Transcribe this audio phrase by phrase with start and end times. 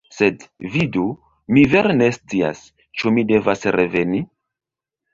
[0.19, 0.45] Sed
[0.75, 1.03] vidu,
[1.57, 2.65] mi vere ne scias,
[2.99, 4.27] ĉu mi devas reveni?